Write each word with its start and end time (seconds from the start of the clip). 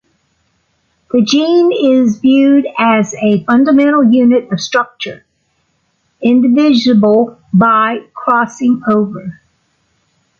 The 1.11 1.21
gene 1.21 1.71
is 1.71 2.17
viewed 2.17 2.65
as 2.79 3.13
a 3.21 3.43
fundamental 3.43 4.03
unit 4.03 4.51
of 4.51 4.59
structure, 4.59 5.27
indivisible 6.19 7.39
by 7.53 8.07
crossing 8.15 8.81
over. 8.89 9.39